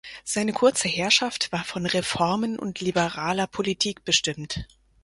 [0.23, 4.65] Seine kurze Herrschaft war von Reformen und liberaler Politik bestimmt.